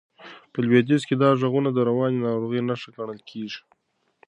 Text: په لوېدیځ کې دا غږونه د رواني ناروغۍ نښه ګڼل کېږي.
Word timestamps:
په 0.51 0.59
لوېدیځ 0.65 1.01
کې 1.07 1.15
دا 1.21 1.29
غږونه 1.39 1.69
د 1.73 1.79
رواني 1.89 2.19
ناروغۍ 2.25 2.61
نښه 2.69 2.89
ګڼل 2.97 3.19
کېږي. 3.29 3.61